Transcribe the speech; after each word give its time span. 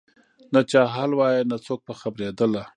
نه 0.53 0.59
چا 0.69 0.81
حال 0.93 1.11
وایه 1.15 1.41
نه 1.51 1.57
څوک 1.65 1.79
په 1.87 1.93
خبرېدله 2.01 2.63